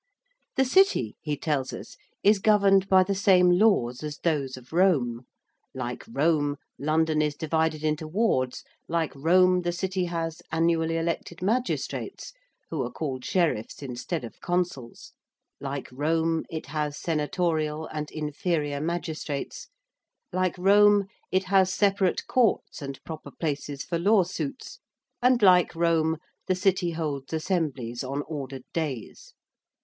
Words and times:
]The 0.57 0.65
City, 0.65 1.15
he 1.21 1.37
tells 1.37 1.71
us, 1.71 1.95
is 2.23 2.39
governed 2.39 2.89
by 2.89 3.03
the 3.03 3.13
same 3.13 3.51
laws 3.51 4.01
as 4.01 4.17
those 4.17 4.57
of 4.57 4.73
Rome. 4.73 5.25
Like 5.75 6.03
Rome, 6.11 6.55
London 6.79 7.21
is 7.21 7.35
divided 7.35 7.83
into 7.83 8.07
wards: 8.07 8.63
like 8.87 9.13
Rome 9.13 9.61
the 9.61 9.71
City 9.71 10.05
has 10.05 10.41
annually 10.51 10.97
elected 10.97 11.43
magistrates 11.43 12.33
who 12.71 12.81
are 12.81 12.89
called 12.91 13.23
Sheriffs 13.23 13.83
instead 13.83 14.23
of 14.23 14.39
Consuls: 14.41 15.13
like 15.59 15.87
Rome 15.91 16.45
it 16.49 16.65
has 16.65 16.97
senatorial 16.97 17.85
and 17.93 18.09
inferior 18.09 18.81
magistrates: 18.81 19.67
like 20.33 20.57
Rome 20.57 21.05
it 21.31 21.43
has 21.43 21.71
separate 21.71 22.25
Courts 22.25 22.81
and 22.81 22.99
proper 23.03 23.29
places 23.29 23.83
for 23.83 23.99
law 23.99 24.23
suits, 24.23 24.79
and 25.21 25.43
like 25.43 25.75
Rome 25.75 26.17
the 26.47 26.55
City 26.55 26.89
holds 26.89 27.31
assemblies 27.33 28.03
on 28.03 28.23
ordered 28.27 28.63
days. 28.73 29.35